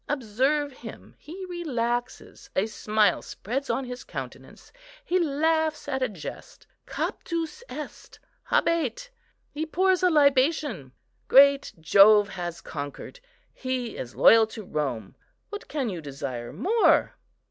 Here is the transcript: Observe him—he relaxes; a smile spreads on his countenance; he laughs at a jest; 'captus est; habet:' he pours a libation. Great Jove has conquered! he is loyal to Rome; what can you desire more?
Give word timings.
Observe 0.09 0.71
him—he 0.73 1.45
relaxes; 1.45 2.49
a 2.55 2.65
smile 2.65 3.21
spreads 3.21 3.69
on 3.69 3.85
his 3.85 4.03
countenance; 4.03 4.73
he 5.05 5.19
laughs 5.19 5.87
at 5.87 6.01
a 6.01 6.09
jest; 6.09 6.65
'captus 6.87 7.61
est; 7.69 8.17
habet:' 8.49 9.11
he 9.51 9.63
pours 9.63 10.01
a 10.01 10.09
libation. 10.09 10.91
Great 11.27 11.71
Jove 11.79 12.29
has 12.29 12.61
conquered! 12.61 13.19
he 13.53 13.95
is 13.95 14.15
loyal 14.15 14.47
to 14.47 14.63
Rome; 14.65 15.15
what 15.51 15.67
can 15.67 15.87
you 15.87 16.01
desire 16.01 16.51
more? 16.51 17.13